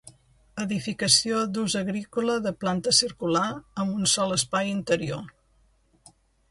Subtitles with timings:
[0.63, 3.47] Edificació d’ús agrícola de planta circular
[3.85, 5.33] amb un sol espai interior.